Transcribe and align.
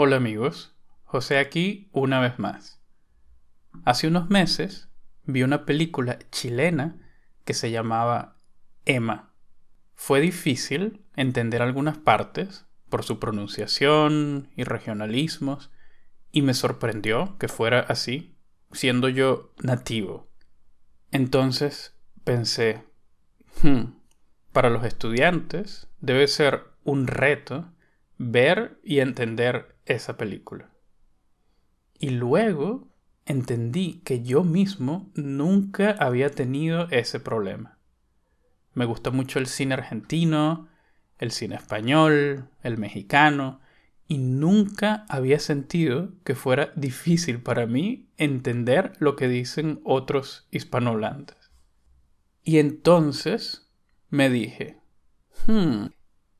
Hola 0.00 0.14
amigos, 0.14 0.76
José 1.02 1.38
aquí 1.38 1.88
una 1.90 2.20
vez 2.20 2.38
más. 2.38 2.80
Hace 3.84 4.06
unos 4.06 4.30
meses 4.30 4.88
vi 5.24 5.42
una 5.42 5.66
película 5.66 6.20
chilena 6.30 6.96
que 7.44 7.52
se 7.52 7.72
llamaba 7.72 8.36
Emma. 8.84 9.32
Fue 9.96 10.20
difícil 10.20 11.04
entender 11.16 11.62
algunas 11.62 11.98
partes 11.98 12.64
por 12.88 13.02
su 13.02 13.18
pronunciación 13.18 14.50
y 14.54 14.62
regionalismos 14.62 15.72
y 16.30 16.42
me 16.42 16.54
sorprendió 16.54 17.36
que 17.38 17.48
fuera 17.48 17.80
así, 17.80 18.38
siendo 18.70 19.08
yo 19.08 19.52
nativo. 19.64 20.28
Entonces 21.10 21.96
pensé, 22.22 22.84
hmm, 23.64 23.96
para 24.52 24.70
los 24.70 24.84
estudiantes 24.84 25.88
debe 25.98 26.28
ser 26.28 26.62
un 26.84 27.08
reto 27.08 27.72
ver 28.16 28.78
y 28.84 29.00
entender 29.00 29.77
esa 29.88 30.16
película. 30.16 30.70
Y 31.98 32.10
luego 32.10 32.88
entendí 33.26 34.00
que 34.04 34.22
yo 34.22 34.44
mismo 34.44 35.10
nunca 35.14 35.90
había 35.90 36.30
tenido 36.30 36.88
ese 36.90 37.20
problema. 37.20 37.78
Me 38.74 38.84
gusta 38.84 39.10
mucho 39.10 39.38
el 39.38 39.46
cine 39.46 39.74
argentino, 39.74 40.68
el 41.18 41.32
cine 41.32 41.56
español, 41.56 42.48
el 42.62 42.78
mexicano, 42.78 43.60
y 44.06 44.18
nunca 44.18 45.04
había 45.08 45.38
sentido 45.38 46.12
que 46.24 46.34
fuera 46.34 46.72
difícil 46.76 47.42
para 47.42 47.66
mí 47.66 48.08
entender 48.16 48.92
lo 49.00 49.16
que 49.16 49.28
dicen 49.28 49.80
otros 49.84 50.48
hispanohablantes. 50.50 51.50
Y 52.42 52.58
entonces 52.58 53.68
me 54.08 54.30
dije, 54.30 54.78
hmm, 55.46 55.88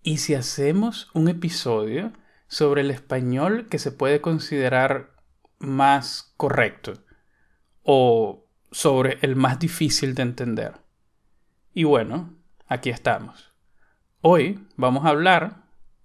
¿y 0.03 0.19
si 0.19 0.35
hacemos 0.35 1.11
un 1.13 1.29
episodio 1.29 2.13
sobre 2.49 2.81
el 2.81 2.91
español 2.91 3.69
que 3.69 3.79
se 3.79 3.93
puede 3.93 4.21
considerar 4.21 5.11
más 5.59 6.33
correcto 6.37 6.95
o 7.83 8.47
sobre 8.71 9.19
el 9.23 9.37
más 9.37 9.59
difícil 9.59 10.15
de 10.15 10.23
entender. 10.23 10.75
Y 11.73 11.85
bueno, 11.85 12.35
aquí 12.67 12.91
estamos. 12.91 13.53
Hoy 14.21 14.67
vamos 14.77 15.05
a 15.05 15.11
hablar 15.11 15.63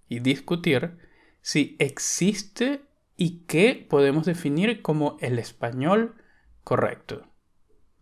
y 0.08 0.20
discutir 0.20 0.98
si 1.40 1.76
existe 1.78 2.82
y 3.16 3.44
qué 3.46 3.86
podemos 3.88 4.26
definir 4.26 4.82
como 4.82 5.16
el 5.20 5.38
español 5.38 6.14
correcto. 6.62 7.26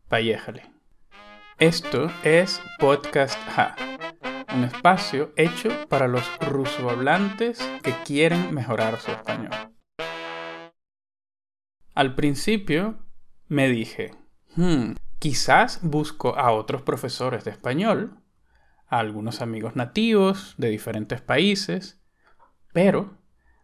Payéjale. 0.09 0.71
Esto 1.59 2.11
es 2.25 2.61
Podcast 2.79 3.39
Ha 3.57 3.75
un 4.55 4.65
espacio 4.65 5.33
hecho 5.37 5.71
para 5.89 6.09
los 6.09 6.25
rusohablantes 6.41 7.59
que 7.83 7.95
quieren 8.05 8.53
mejorar 8.55 8.99
su 9.01 9.11
español. 9.11 9.51
Al 11.95 12.15
principio 12.15 12.99
me 13.49 13.69
dije, 13.69 14.13
hmm, 14.57 14.93
quizás 15.19 15.81
busco 15.83 16.37
a 16.37 16.53
otros 16.53 16.83
profesores 16.83 17.45
de 17.45 17.51
español, 17.51 18.19
a 18.89 18.99
algunos 18.99 19.41
amigos 19.41 19.77
nativos 19.77 20.55
de 20.59 20.69
diferentes 20.69 21.21
países, 21.21 22.03
pero 22.73 23.19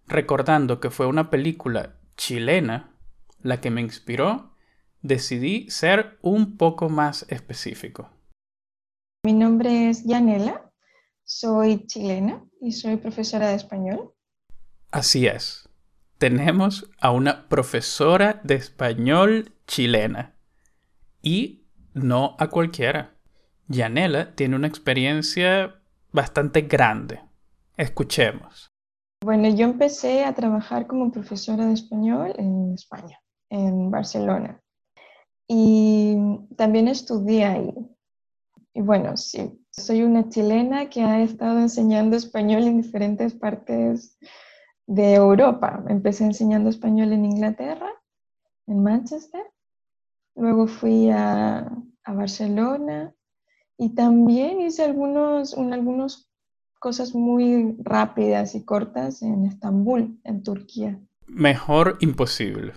recordando 0.06 0.80
que 0.80 0.90
fue 0.90 1.06
una 1.06 1.30
película 1.30 1.96
chilena 2.16 2.94
la 3.42 3.60
que 3.60 3.70
me 3.70 3.82
inspiró, 3.82 4.54
decidí 5.02 5.70
ser 5.70 6.18
un 6.22 6.56
poco 6.56 6.88
más 6.88 7.26
específico. 7.28 8.10
Mi 9.24 9.32
nombre 9.32 9.90
es 9.90 10.04
Yanela 10.04 10.67
soy 11.28 11.86
chilena 11.86 12.42
y 12.58 12.72
soy 12.72 12.96
profesora 12.96 13.48
de 13.48 13.54
español. 13.54 14.14
Así 14.90 15.26
es. 15.26 15.68
Tenemos 16.16 16.90
a 17.00 17.12
una 17.12 17.48
profesora 17.48 18.40
de 18.42 18.54
español 18.54 19.52
chilena. 19.66 20.34
Y 21.20 21.66
no 21.92 22.34
a 22.38 22.48
cualquiera. 22.48 23.18
Yanela 23.68 24.34
tiene 24.34 24.56
una 24.56 24.68
experiencia 24.68 25.82
bastante 26.12 26.62
grande. 26.62 27.20
Escuchemos. 27.76 28.70
Bueno, 29.22 29.48
yo 29.50 29.66
empecé 29.66 30.24
a 30.24 30.34
trabajar 30.34 30.86
como 30.86 31.12
profesora 31.12 31.66
de 31.66 31.74
español 31.74 32.32
en 32.38 32.72
España, 32.72 33.20
en 33.50 33.90
Barcelona. 33.90 34.62
Y 35.46 36.16
también 36.56 36.88
estudié 36.88 37.44
ahí. 37.44 37.74
Y 38.78 38.80
bueno, 38.80 39.16
sí, 39.16 39.60
soy 39.72 40.04
una 40.04 40.28
chilena 40.28 40.88
que 40.88 41.02
ha 41.02 41.20
estado 41.20 41.58
enseñando 41.58 42.16
español 42.16 42.62
en 42.62 42.80
diferentes 42.80 43.34
partes 43.34 44.16
de 44.86 45.14
Europa. 45.14 45.82
Empecé 45.88 46.22
enseñando 46.22 46.70
español 46.70 47.12
en 47.12 47.24
Inglaterra, 47.24 47.90
en 48.68 48.84
Manchester. 48.84 49.42
Luego 50.36 50.68
fui 50.68 51.10
a, 51.10 51.72
Barcelona 52.06 53.12
y 53.76 53.96
también 53.96 54.60
hice 54.60 54.84
algunos, 54.84 55.54
algunas 55.58 56.30
cosas 56.78 57.16
muy 57.16 57.76
rápidas 57.80 58.54
y 58.54 58.64
cortas 58.64 59.22
en 59.22 59.44
Estambul, 59.44 60.20
en 60.22 60.44
Turquía. 60.44 61.00
Mejor 61.26 61.98
imposible. 62.00 62.74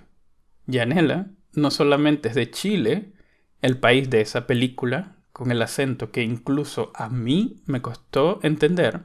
Yanela 0.66 1.30
no 1.52 1.70
solamente 1.70 2.28
es 2.28 2.34
de 2.34 2.50
Chile, 2.50 3.12
el 3.60 3.78
país 3.78 4.10
de 4.10 4.20
esa 4.20 4.48
película, 4.48 5.21
con 5.32 5.50
el 5.50 5.62
acento 5.62 6.10
que 6.10 6.22
incluso 6.22 6.92
a 6.94 7.08
mí 7.08 7.62
me 7.66 7.80
costó 7.80 8.40
entender, 8.42 9.02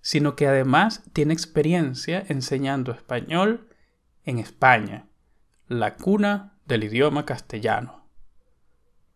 sino 0.00 0.36
que 0.36 0.46
además 0.46 1.02
tiene 1.12 1.34
experiencia 1.34 2.24
enseñando 2.28 2.92
español 2.92 3.68
en 4.24 4.38
España, 4.38 5.06
la 5.68 5.96
cuna 5.96 6.58
del 6.66 6.84
idioma 6.84 7.26
castellano. 7.26 8.06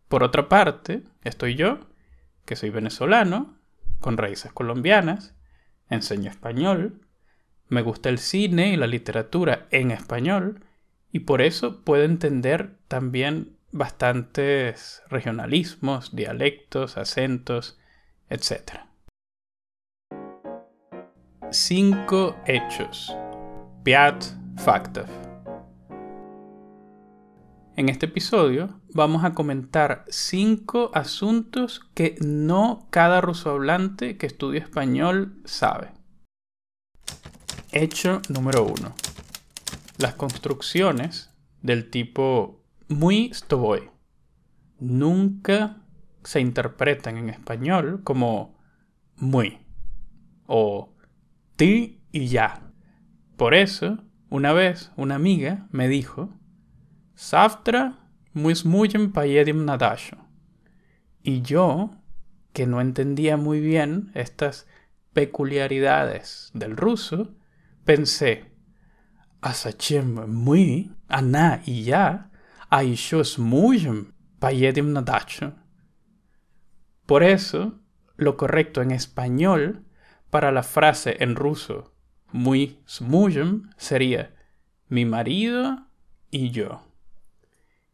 Por 0.09 0.23
otra 0.23 0.49
parte, 0.49 1.03
estoy 1.23 1.55
yo, 1.55 1.81
que 2.45 2.57
soy 2.57 2.71
venezolano, 2.71 3.57
con 4.01 4.19
raíces 4.19 4.53
colombianas, 4.53 5.35
enseño 5.89 6.31
español, 6.31 7.01
me 7.69 7.81
gusta 7.83 8.11
el 8.11 8.19
cine 8.19 8.69
y 8.69 8.77
la 8.77 8.87
literatura 8.87 9.67
en 9.71 9.91
español, 9.91 10.65
y 11.11 11.21
por 11.21 11.41
eso 11.41 11.83
puedo 11.83 12.05
entender 12.05 12.77
también 12.89 13.54
bastantes 13.75 15.03
regionalismos, 15.09 16.15
dialectos, 16.15 16.97
acentos, 16.97 17.77
etc. 18.31 18.87
Cinco 21.51 22.37
hechos. 22.47 23.13
Piat 23.83 24.25
Faktov. 24.59 25.09
En 27.77 27.89
este 27.89 28.07
episodio 28.07 28.81
vamos 28.91 29.25
a 29.25 29.35
comentar 29.35 30.05
cinco 30.09 30.93
asuntos 30.95 31.81
que 31.95 32.15
no 32.21 32.87
cada 32.91 33.21
rusohablante 33.21 34.17
que 34.17 34.27
estudia 34.27 34.61
español 34.61 35.43
sabe. 35.45 35.91
Hecho 37.73 38.23
número 38.29 38.63
uno. 38.63 38.95
Las 39.99 40.15
construcciones 40.15 41.31
del 41.61 41.91
tipo 41.91 42.64
muy 42.89 43.33
stoboy 43.33 43.91
nunca 44.79 45.83
se 46.23 46.41
interpretan 46.41 47.17
en 47.17 47.31
español 47.31 48.03
como 48.03 48.59
muy 49.17 49.59
o 50.47 50.95
ti 51.57 52.03
y 52.13 52.27
ya. 52.29 52.73
Por 53.37 53.55
eso, 53.55 53.99
una 54.29 54.53
vez 54.53 54.93
una 54.97 55.17
amiga 55.17 55.67
me 55.71 55.89
dijo, 55.89 56.31
Saftra 57.15 58.11
muy 58.33 58.55
smujem 58.55 59.13
payedim 59.13 59.65
nadasho. 59.65 60.17
Y 61.23 61.43
yo, 61.43 61.91
que 62.53 62.67
no 62.67 62.81
entendía 62.81 63.37
muy 63.37 63.61
bien 63.61 64.11
estas 64.15 64.67
peculiaridades 65.13 66.51
del 66.55 66.77
ruso, 66.77 67.35
pensé, 67.85 68.53
Asachem 69.41 70.29
muy, 70.29 70.93
ana 71.09 71.63
y 71.65 71.85
ya, 71.85 72.31
por 77.07 77.23
eso, 77.23 77.79
lo 78.17 78.37
correcto 78.37 78.81
en 78.81 78.91
español 78.91 79.85
para 80.31 80.51
la 80.51 80.63
frase 80.63 81.17
en 81.21 81.37
ruso 81.37 81.95
muy 82.33 82.81
smuyem 82.89 83.71
sería 83.77 84.35
mi 84.89 85.05
marido 85.05 85.87
y 86.31 86.51
yo. 86.51 86.83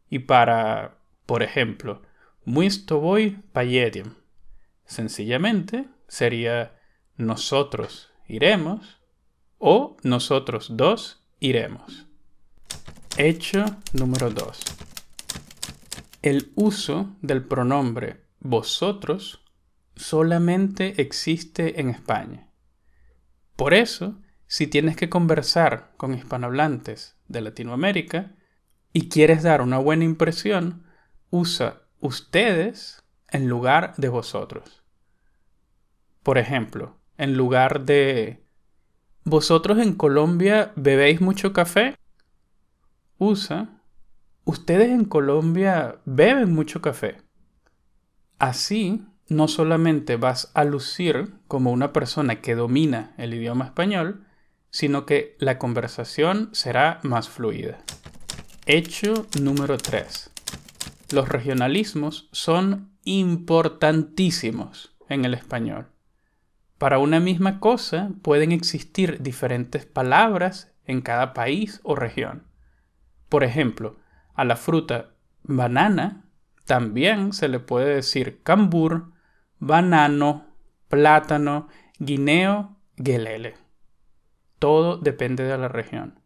Y 0.09 0.19
para, 0.19 0.97
por 1.25 1.43
ejemplo, 1.43 2.01
muy 2.43 2.69
stovoy 2.71 3.37
payedim, 3.51 4.15
sencillamente 4.85 5.87
sería 6.07 6.79
nosotros 7.17 8.11
iremos 8.27 8.99
o 9.57 9.97
nosotros 10.03 10.75
dos 10.75 11.23
iremos. 11.39 12.07
Hecho 13.17 13.65
número 13.91 14.29
2. 14.29 14.59
El 16.21 16.53
uso 16.55 17.17
del 17.21 17.43
pronombre 17.43 18.21
vosotros 18.39 19.43
solamente 19.97 21.01
existe 21.01 21.81
en 21.81 21.89
España. 21.89 22.49
Por 23.57 23.73
eso, 23.73 24.21
si 24.47 24.65
tienes 24.65 24.95
que 24.95 25.09
conversar 25.09 25.91
con 25.97 26.13
hispanohablantes 26.13 27.17
de 27.27 27.41
Latinoamérica 27.41 28.31
y 28.93 29.09
quieres 29.09 29.43
dar 29.43 29.61
una 29.61 29.77
buena 29.77 30.05
impresión, 30.05 30.85
usa 31.29 31.81
ustedes 31.99 33.03
en 33.27 33.47
lugar 33.47 33.93
de 33.97 34.07
vosotros. 34.07 34.83
Por 36.23 36.37
ejemplo, 36.37 36.97
en 37.17 37.35
lugar 37.35 37.85
de 37.85 38.41
¿Vosotros 39.23 39.77
en 39.77 39.93
Colombia 39.93 40.71
bebéis 40.75 41.21
mucho 41.21 41.53
café? 41.53 41.95
Usa 43.23 43.83
¿Ustedes 44.45 44.89
en 44.89 45.05
Colombia 45.05 45.99
beben 46.05 46.51
mucho 46.51 46.81
café? 46.81 47.17
Así, 48.39 49.05
no 49.29 49.47
solamente 49.47 50.15
vas 50.15 50.49
a 50.55 50.63
lucir 50.63 51.35
como 51.47 51.71
una 51.71 51.93
persona 51.93 52.41
que 52.41 52.55
domina 52.55 53.13
el 53.19 53.35
idioma 53.35 53.65
español, 53.65 54.25
sino 54.71 55.05
que 55.05 55.35
la 55.37 55.59
conversación 55.59 56.49
será 56.53 56.99
más 57.03 57.29
fluida. 57.29 57.83
Hecho 58.65 59.27
número 59.39 59.77
3. 59.77 60.31
Los 61.11 61.29
regionalismos 61.29 62.27
son 62.31 62.89
importantísimos 63.03 64.95
en 65.09 65.25
el 65.25 65.35
español. 65.35 65.89
Para 66.79 66.97
una 66.97 67.19
misma 67.19 67.59
cosa 67.59 68.09
pueden 68.23 68.51
existir 68.51 69.21
diferentes 69.21 69.85
palabras 69.85 70.73
en 70.85 71.01
cada 71.01 71.35
país 71.35 71.81
o 71.83 71.95
región. 71.95 72.49
Por 73.31 73.45
ejemplo, 73.45 73.95
a 74.33 74.43
la 74.43 74.57
fruta 74.57 75.11
banana 75.43 76.25
también 76.65 77.31
se 77.31 77.47
le 77.47 77.61
puede 77.61 77.95
decir 77.95 78.43
cambur, 78.43 79.13
banano, 79.57 80.47
plátano, 80.89 81.69
guineo, 81.97 82.75
gelele. 82.97 83.53
Todo 84.59 84.97
depende 84.97 85.45
de 85.45 85.57
la 85.57 85.69
región. 85.69 86.19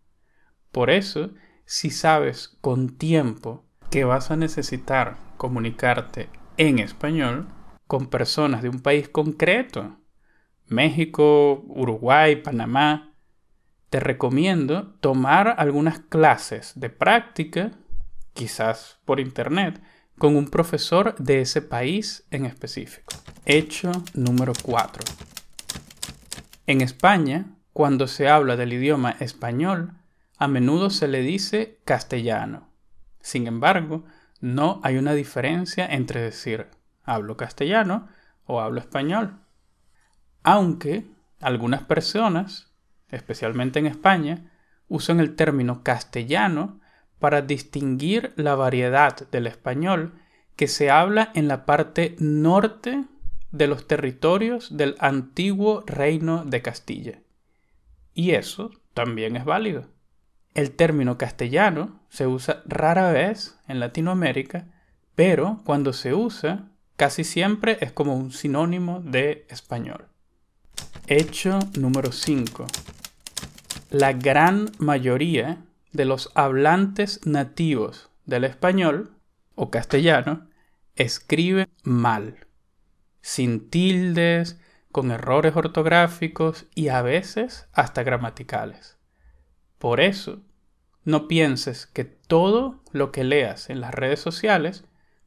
Por 0.71 0.89
eso, 0.89 1.29
si 1.65 1.91
sabes 1.91 2.57
con 2.59 2.97
tiempo 2.97 3.63
que 3.91 4.03
vas 4.03 4.31
a 4.31 4.35
necesitar 4.35 5.17
comunicarte 5.37 6.27
en 6.57 6.79
español 6.79 7.47
con 7.85 8.07
personas 8.07 8.63
de 8.63 8.69
un 8.69 8.79
país 8.79 9.09
concreto, 9.09 9.95
México, 10.65 11.63
Uruguay, 11.67 12.37
Panamá, 12.37 13.14
te 13.89 13.99
recomiendo 13.99 14.95
tomar 14.99 15.55
algunas 15.57 15.99
clases 15.99 16.73
de 16.75 16.89
práctica, 16.89 17.71
quizás 18.33 18.99
por 19.05 19.19
internet, 19.19 19.81
con 20.17 20.35
un 20.35 20.49
profesor 20.49 21.15
de 21.15 21.41
ese 21.41 21.61
país 21.61 22.25
en 22.31 22.45
específico. 22.45 23.13
Hecho 23.45 23.91
número 24.13 24.53
4. 24.61 25.03
En 26.67 26.81
España, 26.81 27.55
cuando 27.73 28.07
se 28.07 28.27
habla 28.27 28.55
del 28.55 28.73
idioma 28.73 29.11
español, 29.19 29.93
a 30.37 30.47
menudo 30.47 30.89
se 30.89 31.07
le 31.07 31.21
dice 31.21 31.79
castellano. 31.85 32.69
Sin 33.21 33.47
embargo, 33.47 34.05
no 34.39 34.79
hay 34.83 34.97
una 34.97 35.13
diferencia 35.13 35.85
entre 35.85 36.21
decir 36.21 36.67
hablo 37.03 37.37
castellano 37.37 38.07
o 38.45 38.61
hablo 38.61 38.79
español 38.79 39.39
aunque 40.45 41.11
algunas 41.41 41.81
personas, 41.81 42.71
especialmente 43.09 43.79
en 43.79 43.87
España, 43.87 44.51
usan 44.87 45.19
el 45.19 45.35
término 45.35 45.83
castellano 45.83 46.79
para 47.19 47.41
distinguir 47.41 48.33
la 48.35 48.55
variedad 48.55 49.27
del 49.29 49.47
español 49.47 50.13
que 50.55 50.67
se 50.67 50.89
habla 50.89 51.31
en 51.33 51.47
la 51.47 51.65
parte 51.65 52.15
norte 52.19 53.05
de 53.51 53.67
los 53.67 53.87
territorios 53.87 54.75
del 54.75 54.95
antiguo 54.99 55.83
reino 55.85 56.43
de 56.45 56.61
Castilla. 56.61 57.19
Y 58.13 58.31
eso 58.31 58.71
también 58.93 59.35
es 59.35 59.45
válido. 59.45 59.87
El 60.53 60.71
término 60.71 61.17
castellano 61.17 61.99
se 62.09 62.27
usa 62.27 62.63
rara 62.65 63.11
vez 63.11 63.59
en 63.67 63.79
Latinoamérica, 63.79 64.67
pero 65.15 65.61
cuando 65.65 65.93
se 65.93 66.13
usa 66.13 66.69
casi 66.95 67.23
siempre 67.25 67.77
es 67.81 67.91
como 67.91 68.15
un 68.15 68.31
sinónimo 68.31 69.01
de 69.01 69.45
español. 69.49 70.07
Hecho 71.07 71.59
número 71.77 72.11
5. 72.11 72.65
La 73.91 74.13
gran 74.13 74.71
mayoría 74.79 75.63
de 75.91 76.05
los 76.05 76.31
hablantes 76.33 77.25
nativos 77.25 78.09
del 78.25 78.43
español 78.43 79.11
o 79.53 79.69
castellano 79.69 80.47
escriben 80.95 81.69
mal, 81.83 82.47
sin 83.21 83.69
tildes, 83.69 84.59
con 84.91 85.11
errores 85.11 85.55
ortográficos 85.55 86.65
y 86.73 86.87
a 86.87 87.01
veces 87.01 87.67
hasta 87.73 88.01
gramaticales. 88.01 88.97
Por 89.77 89.99
eso, 89.99 90.41
no 91.03 91.27
pienses 91.27 91.85
que 91.85 92.05
todo 92.05 92.81
lo 92.91 93.11
que 93.11 93.23
leas 93.23 93.69
en 93.69 93.81
las 93.81 93.93
redes 93.93 94.19
sociales 94.19 94.85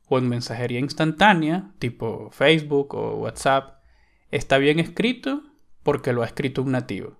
o 0.08 0.18
en 0.18 0.28
mensajería 0.28 0.80
instantánea, 0.80 1.70
tipo 1.78 2.30
Facebook 2.32 2.94
o 2.94 3.16
WhatsApp, 3.16 3.82
está 4.30 4.58
bien 4.58 4.80
escrito 4.80 5.42
porque 5.82 6.12
lo 6.12 6.22
ha 6.22 6.26
escrito 6.26 6.62
un 6.62 6.72
nativo. 6.72 7.17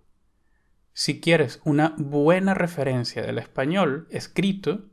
Si 1.01 1.21
quieres 1.21 1.61
una 1.65 1.95
buena 1.97 2.55
referencia 2.55 3.23
del 3.23 3.39
español 3.39 4.09
escrito, 4.11 4.91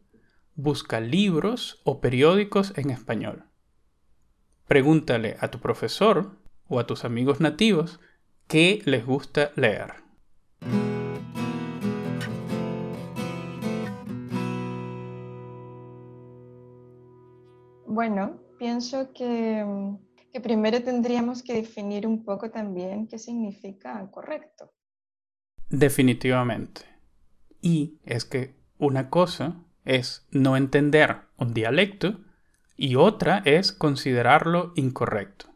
busca 0.54 1.00
libros 1.00 1.82
o 1.84 2.00
periódicos 2.00 2.78
en 2.78 2.92
español. 2.92 3.46
Pregúntale 4.68 5.36
a 5.40 5.50
tu 5.50 5.58
profesor 5.58 6.38
o 6.68 6.78
a 6.78 6.86
tus 6.86 7.06
amigos 7.06 7.42
nativos 7.42 8.00
qué 8.46 8.84
les 8.86 9.04
gusta 9.04 9.50
leer. 9.56 9.96
Bueno, 17.88 18.40
pienso 18.60 19.12
que 19.12 19.66
que 20.32 20.42
primero 20.42 20.84
tendríamos 20.84 21.42
que 21.42 21.54
definir 21.54 22.06
un 22.06 22.26
poco 22.26 22.52
también 22.52 23.08
qué 23.08 23.18
significa 23.18 24.12
correcto. 24.12 24.74
Definitivamente. 25.70 26.82
Y 27.62 28.00
es 28.04 28.26
que 28.26 28.56
una 28.78 29.10
cosa 29.10 29.56
es 29.84 30.28
no 30.32 30.58
entender 30.58 31.22
un 31.38 31.54
dialecto 31.54 32.20
y 32.76 32.96
otra 32.96 33.42
es 33.46 33.72
considerarlo 33.72 34.74
incorrecto. 34.76 35.48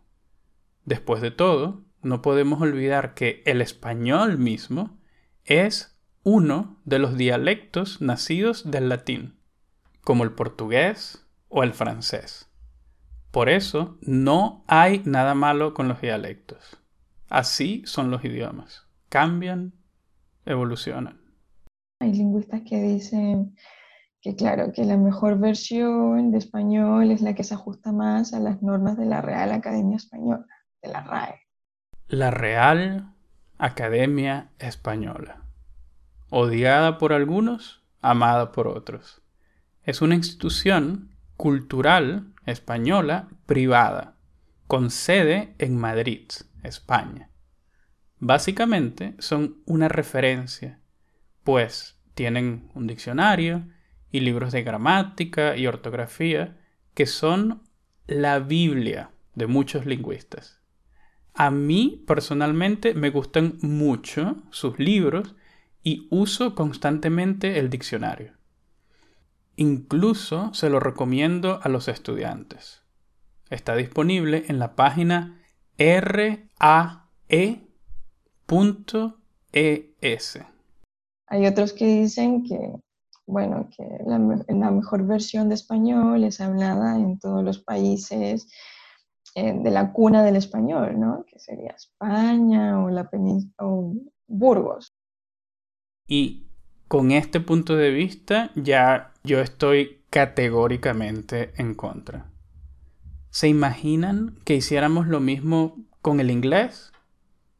Después 0.85 1.21
de 1.21 1.31
todo, 1.31 1.83
no 2.01 2.21
podemos 2.21 2.61
olvidar 2.61 3.13
que 3.13 3.43
el 3.45 3.61
español 3.61 4.37
mismo 4.37 4.99
es 5.43 5.97
uno 6.23 6.79
de 6.85 6.99
los 6.99 7.17
dialectos 7.17 8.01
nacidos 8.01 8.69
del 8.69 8.89
latín, 8.89 9.39
como 10.01 10.23
el 10.23 10.31
portugués 10.31 11.25
o 11.47 11.63
el 11.63 11.73
francés. 11.73 12.49
Por 13.31 13.49
eso 13.49 13.97
no 14.01 14.63
hay 14.67 15.01
nada 15.05 15.35
malo 15.35 15.73
con 15.73 15.87
los 15.87 16.01
dialectos. 16.01 16.77
Así 17.29 17.83
son 17.85 18.09
los 18.09 18.23
idiomas. 18.25 18.87
Cambian, 19.09 19.73
evolucionan. 20.45 21.19
Hay 22.01 22.13
lingüistas 22.13 22.61
que 22.67 22.81
dicen 22.81 23.55
que 24.21 24.35
claro, 24.35 24.71
que 24.73 24.83
la 24.83 24.97
mejor 24.97 25.39
versión 25.39 26.31
de 26.31 26.37
español 26.37 27.11
es 27.11 27.21
la 27.21 27.35
que 27.35 27.43
se 27.43 27.53
ajusta 27.53 27.91
más 27.91 28.33
a 28.33 28.39
las 28.39 28.61
normas 28.61 28.97
de 28.97 29.05
la 29.05 29.21
Real 29.21 29.51
Academia 29.51 29.97
Española, 29.97 30.45
de 30.81 30.89
la 30.89 31.01
RAE. 31.01 31.41
La 32.07 32.31
Real 32.31 33.13
Academia 33.57 34.51
Española. 34.59 35.43
Odiada 36.29 36.97
por 36.97 37.13
algunos, 37.13 37.83
amada 38.01 38.51
por 38.51 38.67
otros. 38.67 39.21
Es 39.83 40.01
una 40.01 40.15
institución 40.15 41.15
cultural 41.37 42.33
española 42.45 43.29
privada, 43.45 44.15
con 44.67 44.89
sede 44.89 45.55
en 45.57 45.77
Madrid, 45.77 46.27
España. 46.63 47.29
Básicamente 48.19 49.15
son 49.19 49.61
una 49.65 49.87
referencia, 49.87 50.79
pues 51.43 51.97
tienen 52.15 52.69
un 52.73 52.85
diccionario 52.85 53.65
y 54.11 54.19
libros 54.19 54.51
de 54.51 54.63
gramática 54.63 55.55
y 55.55 55.67
ortografía 55.67 56.57
que 56.93 57.05
son 57.05 57.63
la 58.07 58.39
Biblia 58.39 59.11
de 59.35 59.47
muchos 59.47 59.85
lingüistas. 59.85 60.59
A 61.33 61.51
mí 61.51 62.03
personalmente 62.05 62.93
me 62.93 63.09
gustan 63.09 63.57
mucho 63.61 64.43
sus 64.49 64.77
libros 64.79 65.35
y 65.81 66.07
uso 66.09 66.55
constantemente 66.55 67.59
el 67.59 67.69
diccionario. 67.69 68.33
Incluso 69.55 70.53
se 70.53 70.69
lo 70.69 70.81
recomiendo 70.81 71.61
a 71.63 71.69
los 71.69 71.87
estudiantes. 71.87 72.81
Está 73.49 73.75
disponible 73.75 74.43
en 74.49 74.59
la 74.59 74.75
página 74.75 75.39
rae.es. 78.49 80.39
Hay 81.27 81.45
otros 81.45 81.73
que 81.73 81.85
dicen 81.85 82.43
que, 82.43 82.73
bueno, 83.25 83.69
que 83.75 83.83
la, 84.05 84.17
mejor 84.71 85.05
versión 85.05 85.49
de 85.49 85.55
español 85.55 86.23
es 86.23 86.41
hablada 86.41 86.95
en 86.95 87.19
todos 87.19 87.43
los 87.43 87.59
países 87.59 88.47
eh, 89.35 89.53
de 89.53 89.69
la 89.69 89.93
cuna 89.93 90.23
del 90.23 90.35
español, 90.35 90.99
¿no? 90.99 91.25
Que 91.25 91.39
sería 91.39 91.71
España 91.71 92.83
o 92.83 92.89
la 92.89 93.09
o 93.59 93.93
Burgos. 94.27 94.93
Y 96.07 96.47
con 96.87 97.11
este 97.11 97.39
punto 97.39 97.75
de 97.75 97.91
vista 97.91 98.51
ya 98.55 99.13
yo 99.23 99.39
estoy 99.41 100.01
categóricamente 100.09 101.53
en 101.57 101.75
contra. 101.75 102.25
¿Se 103.29 103.47
imaginan 103.47 104.39
que 104.43 104.55
hiciéramos 104.55 105.05
lo 105.05 105.19
mismo 105.19 105.77
con 106.01 106.19
el 106.19 106.31
inglés? 106.31 106.91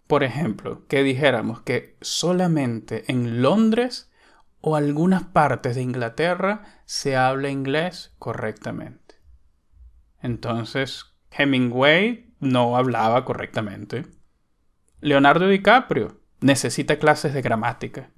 Por 0.09 0.23
ejemplo, 0.23 0.87
que 0.87 1.03
dijéramos 1.03 1.61
que 1.61 1.95
solamente 2.01 3.03
en 3.11 3.43
Londres 3.43 4.11
o 4.59 4.75
algunas 4.75 5.21
partes 5.21 5.75
de 5.75 5.83
Inglaterra 5.83 6.81
se 6.85 7.15
habla 7.15 7.51
inglés 7.51 8.11
correctamente. 8.17 9.17
Entonces, 10.19 11.13
Hemingway 11.29 12.33
no 12.39 12.75
hablaba 12.75 13.23
correctamente. 13.23 14.07
Leonardo 14.99 15.47
DiCaprio 15.47 16.19
necesita 16.39 16.97
clases 16.97 17.35
de 17.35 17.43
gramática. 17.43 18.09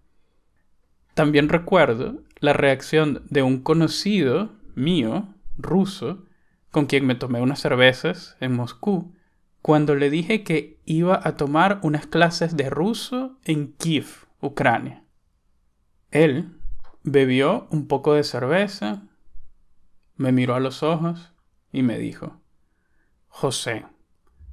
También 1.14 1.50
recuerdo 1.50 2.24
la 2.40 2.54
reacción 2.54 3.26
de 3.30 3.44
un 3.44 3.62
conocido 3.62 4.54
mío, 4.76 5.28
ruso, 5.58 6.24
con 6.72 6.86
quien 6.86 7.06
me 7.06 7.16
tomé 7.16 7.42
unas 7.42 7.60
cervezas 7.60 8.38
en 8.40 8.56
Moscú, 8.56 9.14
cuando 9.62 9.96
le 9.96 10.10
dije 10.10 10.44
que 10.44 10.80
iba 10.86 11.20
a 11.24 11.38
tomar 11.38 11.80
unas 11.84 12.08
clases 12.08 12.58
de 12.58 12.70
ruso 12.70 13.38
en 13.44 13.74
Kiev, 13.74 14.26
Ucrania. 14.40 15.04
Él 16.10 16.58
bebió 17.04 17.68
un 17.70 17.88
poco 17.88 18.14
de 18.14 18.24
cerveza, 18.24 19.04
me 20.16 20.32
miró 20.32 20.56
a 20.56 20.60
los 20.60 20.84
ojos 20.84 21.32
y 21.72 21.84
me 21.84 21.98
dijo, 21.98 22.42
José, 23.28 23.86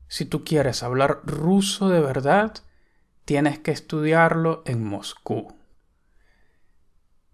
si 0.07 0.25
tú 0.25 0.45
quieres 0.45 0.83
hablar 0.83 1.21
ruso 1.25 1.89
de 1.89 2.01
verdad, 2.01 2.55
tienes 3.25 3.59
que 3.59 3.71
estudiarlo 3.71 4.63
en 4.67 4.85
Moscú. 4.85 5.55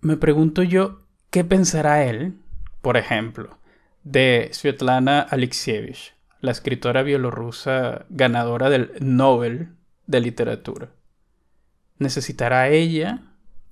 Me 0.00 0.16
pregunto 0.16 0.62
yo, 0.62 1.07
¿qué 1.31 1.45
pensará 1.45 2.04
él, 2.04 2.38
por 2.83 2.97
ejemplo, 2.97 3.59
de 4.02 4.50
Svetlana 4.52 5.21
Alexievich, 5.21 6.13
la 6.44 6.50
escritora 6.50 7.02
bielorrusa 7.02 8.04
ganadora 8.10 8.68
del 8.68 8.92
Nobel 9.00 9.70
de 10.06 10.20
Literatura? 10.20 10.90
¿Necesitará 11.98 12.68
ella, 12.68 13.22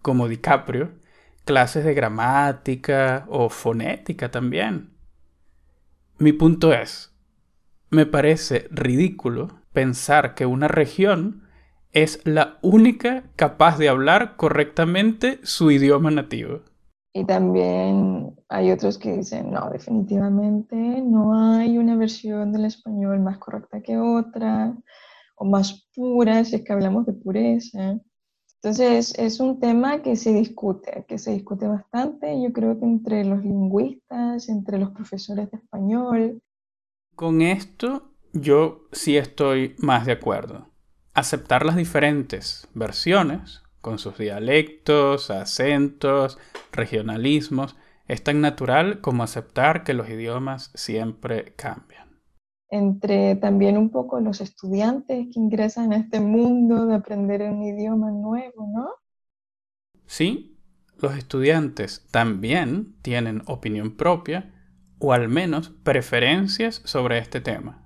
como 0.01 0.27
DiCaprio, 0.27 0.93
clases 1.45 1.85
de 1.85 1.93
gramática 1.93 3.27
o 3.29 3.51
fonética 3.51 4.31
también? 4.31 4.95
Mi 6.17 6.33
punto 6.33 6.73
es, 6.73 7.15
me 7.91 8.07
parece 8.07 8.69
ridículo 8.71 9.61
pensar 9.75 10.35
que 10.35 10.47
una 10.47 10.67
región 10.67 11.47
es 11.93 12.23
la 12.25 12.59
única 12.63 13.25
capaz 13.37 13.77
de 13.77 13.91
hablar 13.91 14.37
correctamente 14.37 15.41
su 15.43 15.71
idioma 15.71 16.11
nativo. 16.11 16.63
Y 17.15 17.25
también 17.25 18.35
hay 18.49 18.71
otros 18.71 18.99
que 18.99 19.19
dicen, 19.19 19.51
no, 19.51 19.69
definitivamente 19.71 20.77
no 20.77 21.35
hay 21.35 21.77
una 21.77 21.97
versión 21.97 22.53
del 22.53 22.65
español 22.65 23.21
más 23.21 23.39
correcta 23.39 23.83
que 23.83 23.99
otra 23.99 24.75
o 25.37 25.45
más 25.45 25.89
pura, 25.95 26.45
si 26.45 26.57
es 26.57 26.63
que 26.63 26.73
hablamos 26.73 27.05
de 27.05 27.13
pureza. 27.13 27.99
Entonces 28.55 29.13
es 29.19 29.41
un 29.41 29.61
tema 29.61 30.03
que 30.03 30.17
se 30.17 30.33
discute, 30.33 31.05
que 31.07 31.19
se 31.19 31.33
discute 31.33 31.67
bastante, 31.67 32.41
yo 32.41 32.53
creo 32.53 32.79
que 32.79 32.87
entre 32.87 33.25
los 33.25 33.43
lingüistas, 33.45 34.49
entre 34.49 34.79
los 34.79 34.91
profesores 34.93 35.51
de 35.51 35.59
español. 35.59 36.41
Con 37.15 37.43
esto 37.43 38.15
yo 38.33 38.87
sí 38.93 39.19
estoy 39.19 39.75
más 39.79 40.07
de 40.07 40.13
acuerdo 40.13 40.73
aceptar 41.15 41.65
las 41.65 41.77
diferentes 41.77 42.69
versiones, 42.75 43.62
con 43.83 43.99
sus 43.99 44.17
dialectos, 44.17 45.31
acentos, 45.31 46.39
regionalismos, 46.71 47.77
es 48.09 48.25
tan 48.25 48.41
natural 48.41 49.01
como 49.01 49.23
aceptar 49.23 49.85
que 49.85 49.93
los 49.93 50.09
idiomas 50.09 50.71
siempre 50.75 51.53
cambian. 51.57 52.21
Entre 52.71 53.37
también 53.37 53.77
un 53.77 53.91
poco 53.91 54.21
los 54.21 54.41
estudiantes 54.41 55.27
que 55.31 55.39
ingresan 55.39 55.93
a 55.93 55.97
este 55.97 56.21
mundo 56.21 56.87
de 56.87 56.95
aprender 56.95 57.43
un 57.43 57.63
idioma 57.63 58.11
nuevo, 58.11 58.67
¿no? 58.73 58.89
Sí, 60.07 60.59
los 60.99 61.17
estudiantes 61.17 62.07
también 62.11 62.95
tienen 63.03 63.43
opinión 63.47 63.97
propia 63.97 64.55
o 64.99 65.13
al 65.13 65.29
menos 65.29 65.71
preferencias 65.71 66.81
sobre 66.85 67.19
este 67.19 67.41
tema. 67.41 67.85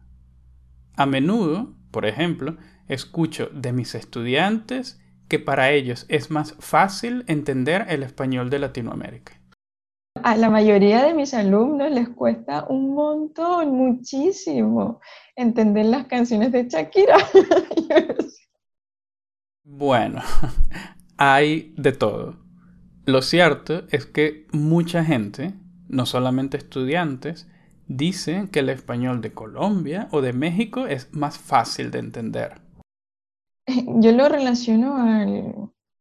A 0.97 1.07
menudo, 1.07 1.75
por 1.91 2.05
ejemplo, 2.05 2.57
escucho 2.89 3.49
de 3.53 3.73
mis 3.73 3.95
estudiantes 3.95 5.01
que 5.29 5.39
para 5.39 5.71
ellos 5.71 6.07
es 6.09 6.31
más 6.31 6.55
fácil 6.59 7.25
entender 7.27 7.87
el 7.89 8.03
español 8.03 8.51
de 8.51 8.59
Latinoamérica. 8.61 9.41
A 10.23 10.37
la 10.37 10.49
mayoría 10.49 11.05
de 11.05 11.15
mis 11.15 11.35
alumnos 11.35 11.91
les 11.91 12.09
cuesta 12.09 12.65
un 12.69 12.95
montón, 12.95 13.77
muchísimo, 13.77 15.01
entender 15.35 15.87
las 15.87 16.07
canciones 16.07 16.53
de 16.53 16.67
Shakira. 16.69 17.19
bueno, 19.65 20.23
hay 21.19 21.75
de 21.77 21.93
todo. 21.93 22.37
Lo 23.05 23.23
cierto 23.23 23.85
es 23.91 24.07
que 24.07 24.47
mucha 24.53 25.05
gente, 25.05 25.55
no 25.89 26.07
solamente 26.07 26.57
estudiantes, 26.57 27.47
dice 27.87 28.49
que 28.51 28.61
el 28.61 28.71
español 28.71 29.21
de 29.21 29.33
Colombia 29.33 30.09
o 30.11 30.23
de 30.23 30.33
México 30.33 30.87
es 30.87 31.13
más 31.13 31.39
fácil 31.39 31.91
de 31.91 31.99
entender. 31.99 32.66
yo 34.01 34.13
lo 34.13 34.29
relaciono 34.29 34.97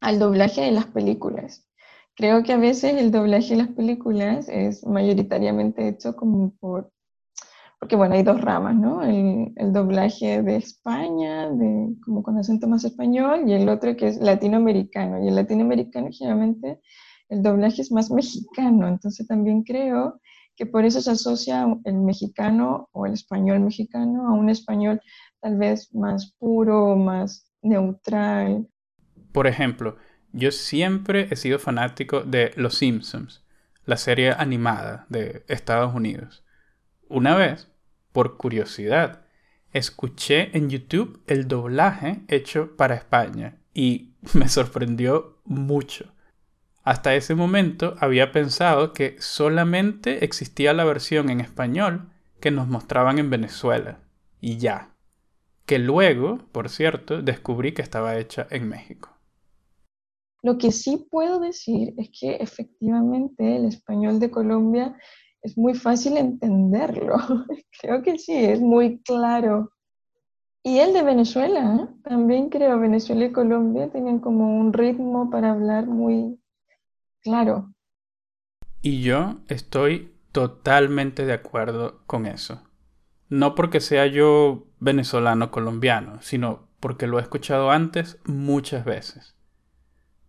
al, 0.01 0.19
doblaje 0.19 0.61
de 0.61 0.71
las 0.71 0.85
películas. 0.85 1.67
Creo 2.15 2.43
que 2.43 2.53
a 2.53 2.57
veces 2.57 2.95
el 2.95 3.11
doblaje 3.11 3.55
de 3.55 3.63
las 3.63 3.69
películas 3.69 4.47
es 4.49 4.85
mayoritariamente 4.85 5.87
hecho 5.87 6.15
como 6.15 6.53
por, 6.59 6.91
porque 7.79 7.95
bueno, 7.95 8.15
hay 8.15 8.23
dos 8.23 8.39
ramas, 8.39 8.75
¿no? 8.75 9.01
El, 9.03 9.73
doblaje 9.73 10.41
de 10.41 10.55
España, 10.55 11.49
de, 11.49 11.95
como 12.05 12.23
con 12.23 12.37
acento 12.37 12.67
más 12.67 12.85
español, 12.85 13.49
y 13.49 13.53
el 13.53 13.67
otro 13.67 13.95
que 13.97 14.07
es 14.07 14.17
latinoamericano. 14.17 15.23
Y 15.23 15.27
el 15.27 15.35
latinoamericano 15.35 16.09
generalmente 16.11 16.79
el 17.27 17.41
doblaje 17.41 17.81
es 17.81 17.91
más 17.91 18.11
mexicano, 18.11 18.87
entonces 18.87 19.27
también 19.27 19.63
creo 19.63 20.21
que 20.55 20.65
por 20.65 20.85
eso 20.85 21.01
se 21.01 21.11
asocia 21.11 21.65
el 21.83 21.95
mexicano 21.95 22.87
o 22.91 23.05
el 23.05 23.13
español 23.13 23.59
mexicano 23.59 24.27
a 24.27 24.33
un 24.33 24.49
español 24.49 25.01
tal 25.41 25.57
vez 25.57 25.93
más 25.93 26.33
puro, 26.39 26.95
más 26.95 27.51
neutral. 27.65 28.67
Por 29.31 29.47
ejemplo, 29.47 29.97
yo 30.31 30.51
siempre 30.51 31.27
he 31.31 31.35
sido 31.35 31.59
fanático 31.59 32.21
de 32.21 32.51
Los 32.55 32.75
Simpsons, 32.75 33.43
la 33.85 33.97
serie 33.97 34.31
animada 34.31 35.05
de 35.09 35.43
Estados 35.47 35.93
Unidos. 35.93 36.43
Una 37.07 37.35
vez, 37.35 37.71
por 38.11 38.37
curiosidad, 38.37 39.25
escuché 39.71 40.55
en 40.57 40.69
YouTube 40.69 41.21
el 41.27 41.47
doblaje 41.47 42.23
hecho 42.27 42.75
para 42.77 42.95
España 42.95 43.57
y 43.73 44.13
me 44.33 44.47
sorprendió 44.47 45.39
mucho. 45.43 46.13
Hasta 46.83 47.15
ese 47.15 47.33
momento 47.33 47.95
había 47.99 48.31
pensado 48.31 48.93
que 48.93 49.15
solamente 49.19 50.23
existía 50.23 50.71
la 50.73 50.85
versión 50.85 51.29
en 51.29 51.41
español 51.41 52.11
que 52.39 52.51
nos 52.51 52.67
mostraban 52.67 53.17
en 53.17 53.31
Venezuela. 53.31 53.99
Y 54.39 54.57
ya 54.57 54.94
que 55.65 55.79
luego, 55.79 56.39
por 56.51 56.69
cierto, 56.69 57.21
descubrí 57.21 57.73
que 57.73 57.81
estaba 57.81 58.17
hecha 58.17 58.47
en 58.51 58.69
México. 58.69 59.09
Lo 60.43 60.57
que 60.57 60.71
sí 60.71 61.07
puedo 61.09 61.39
decir 61.39 61.93
es 61.97 62.11
que 62.11 62.35
efectivamente 62.35 63.55
el 63.55 63.65
español 63.65 64.19
de 64.19 64.29
Colombia 64.29 64.95
es 65.41 65.57
muy 65.57 65.73
fácil 65.73 66.17
entenderlo. 66.17 67.15
creo 67.81 68.03
que 68.03 68.19
sí, 68.19 68.33
es 68.33 68.61
muy 68.61 68.99
claro. 69.01 69.71
Y 70.63 70.79
el 70.79 70.93
de 70.93 71.03
Venezuela, 71.03 71.75
¿eh? 71.75 71.87
también 72.03 72.49
creo, 72.49 72.79
Venezuela 72.79 73.25
y 73.25 73.31
Colombia 73.31 73.89
tienen 73.91 74.19
como 74.19 74.59
un 74.59 74.73
ritmo 74.73 75.29
para 75.29 75.51
hablar 75.51 75.85
muy 75.85 76.39
claro. 77.21 77.71
Y 78.81 79.01
yo 79.01 79.37
estoy 79.47 80.11
totalmente 80.31 81.25
de 81.25 81.33
acuerdo 81.33 82.01
con 82.05 82.25
eso. 82.25 82.61
No 83.29 83.55
porque 83.55 83.79
sea 83.79 84.05
yo 84.05 84.67
venezolano 84.79 85.51
colombiano, 85.51 86.21
sino 86.21 86.67
porque 86.79 87.07
lo 87.07 87.19
he 87.19 87.21
escuchado 87.21 87.71
antes 87.71 88.19
muchas 88.25 88.85
veces. 88.85 89.35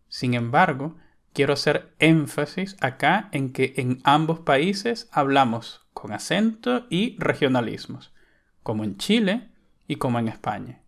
Sin 0.08 0.34
embargo, 0.34 0.96
quiero 1.32 1.52
hacer 1.52 1.94
énfasis 1.98 2.76
acá 2.80 3.28
en 3.32 3.52
que 3.52 3.74
en 3.76 4.00
ambos 4.04 4.40
países 4.40 5.08
hablamos 5.12 5.86
con 5.92 6.12
acento 6.12 6.86
y 6.88 7.16
regionalismos, 7.18 8.14
como 8.62 8.84
en 8.84 8.96
Chile 8.96 9.50
y 9.86 9.96
como 9.96 10.18
en 10.18 10.28
España. 10.28 10.82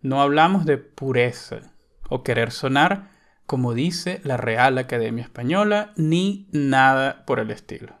No 0.00 0.20
hablamos 0.20 0.64
de 0.64 0.78
pureza 0.78 1.74
o 2.08 2.22
querer 2.22 2.50
sonar 2.50 3.18
como 3.48 3.72
dice 3.72 4.20
la 4.24 4.36
Real 4.36 4.76
Academia 4.76 5.24
Española, 5.24 5.94
ni 5.96 6.50
nada 6.52 7.24
por 7.24 7.40
el 7.40 7.50
estilo. 7.50 7.94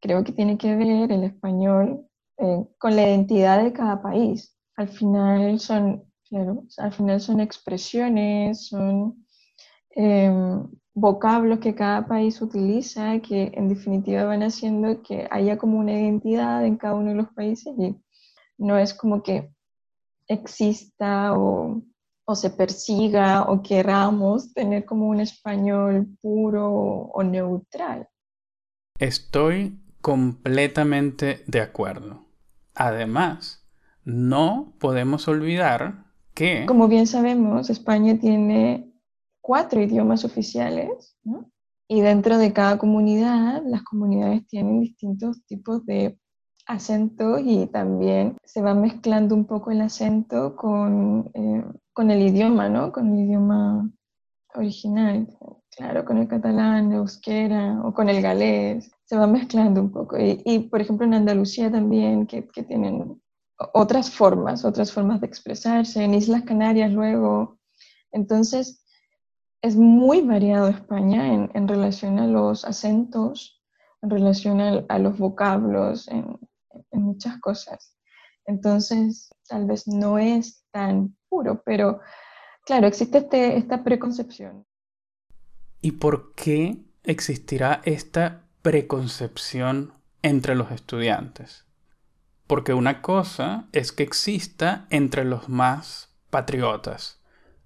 Creo 0.00 0.24
que 0.24 0.32
tiene 0.32 0.56
que 0.56 0.74
ver 0.74 1.12
el 1.12 1.24
español 1.24 2.06
eh, 2.40 2.64
con 2.78 2.96
la 2.96 3.02
identidad 3.02 3.62
de 3.62 3.72
cada 3.72 4.00
país. 4.00 4.56
Al 4.76 4.88
final 4.88 5.60
son, 5.60 6.02
al 6.78 6.92
final 6.92 7.20
son 7.20 7.40
expresiones, 7.40 8.68
son 8.68 9.26
em, 9.90 10.66
vocablos 10.94 11.58
que 11.58 11.74
cada 11.74 12.06
país 12.06 12.40
utiliza, 12.40 13.20
que 13.20 13.52
en 13.54 13.68
definitiva 13.68 14.24
van 14.24 14.42
haciendo 14.42 15.02
que 15.02 15.28
haya 15.30 15.58
como 15.58 15.78
una 15.78 15.92
identidad 15.92 16.64
en 16.64 16.76
cada 16.76 16.94
uno 16.94 17.10
de 17.10 17.16
los 17.16 17.28
países 17.34 17.74
y 17.78 17.94
no 18.56 18.78
es 18.78 18.94
como 18.94 19.22
que 19.22 19.52
exista 20.26 21.36
o, 21.36 21.82
o 22.24 22.34
se 22.34 22.48
persiga 22.48 23.42
o 23.50 23.62
queramos 23.62 24.54
tener 24.54 24.86
como 24.86 25.08
un 25.08 25.20
español 25.20 26.06
puro 26.22 26.70
o 26.72 27.22
neutral. 27.22 28.08
Estoy 28.98 29.78
completamente 30.00 31.42
de 31.46 31.60
acuerdo. 31.60 32.29
Además, 32.74 33.66
no 34.04 34.74
podemos 34.78 35.28
olvidar 35.28 36.04
que... 36.34 36.66
Como 36.66 36.88
bien 36.88 37.06
sabemos, 37.06 37.70
España 37.70 38.18
tiene 38.18 38.92
cuatro 39.40 39.80
idiomas 39.80 40.24
oficiales, 40.24 41.16
¿no? 41.24 41.50
Y 41.88 42.02
dentro 42.02 42.38
de 42.38 42.52
cada 42.52 42.78
comunidad, 42.78 43.62
las 43.66 43.82
comunidades 43.82 44.46
tienen 44.46 44.80
distintos 44.80 45.44
tipos 45.46 45.84
de 45.86 46.18
acentos 46.66 47.40
y 47.44 47.66
también 47.66 48.36
se 48.44 48.62
va 48.62 48.74
mezclando 48.74 49.34
un 49.34 49.44
poco 49.44 49.72
el 49.72 49.80
acento 49.80 50.54
con, 50.54 51.30
eh, 51.34 51.64
con 51.92 52.12
el 52.12 52.22
idioma, 52.22 52.68
¿no? 52.68 52.92
Con 52.92 53.12
el 53.12 53.24
idioma 53.24 53.90
original, 54.54 55.26
claro, 55.76 56.04
con 56.04 56.18
el 56.18 56.28
catalán, 56.28 56.92
el 56.92 56.98
euskera 56.98 57.80
o 57.84 57.92
con 57.92 58.08
el 58.08 58.22
galés, 58.22 58.90
se 59.04 59.16
va 59.16 59.26
mezclando 59.26 59.80
un 59.80 59.90
poco. 59.90 60.16
Y, 60.18 60.68
por 60.70 60.80
ejemplo 60.80 61.06
en 61.06 61.14
Andalucía 61.14 61.70
también, 61.70 62.26
que, 62.26 62.46
que, 62.48 62.62
tienen 62.62 63.20
otras 63.74 64.10
formas, 64.10 64.64
otras 64.64 64.92
formas 64.92 65.20
de 65.20 65.26
expresarse, 65.26 66.02
en 66.02 66.14
Islas 66.14 66.42
Canarias 66.42 66.92
luego. 66.92 67.58
Entonces, 68.12 68.84
es 69.62 69.76
muy 69.76 70.22
variado 70.22 70.68
España 70.68 71.34
en, 71.34 71.50
en 71.54 71.68
relación 71.68 72.18
a 72.18 72.26
los 72.26 72.64
acentos, 72.64 73.62
en 74.02 74.10
relación 74.10 74.60
a, 74.60 74.84
a 74.88 74.98
los 74.98 75.18
vocablos, 75.18 76.08
en, 76.08 76.38
en 76.90 77.02
muchas 77.02 77.38
cosas. 77.40 77.96
Entonces, 78.46 79.30
tal 79.48 79.66
vez 79.66 79.86
no 79.86 80.18
es 80.18 80.64
tan 80.70 81.16
puro, 81.28 81.62
pero 81.64 82.00
claro, 82.64 82.86
existe 82.86 83.18
este, 83.18 83.56
esta 83.56 83.84
preconcepción. 83.84 84.66
¿Y 85.82 85.92
por 85.92 86.34
qué 86.34 86.78
existirá 87.04 87.80
esta 87.84 88.42
preconcepción 88.62 89.94
entre 90.22 90.54
los 90.54 90.70
estudiantes? 90.70 91.64
Porque 92.46 92.74
una 92.74 93.00
cosa 93.00 93.68
es 93.72 93.92
que 93.92 94.02
exista 94.02 94.86
entre 94.90 95.24
los 95.24 95.48
más 95.48 96.12
patriotas, 96.30 97.20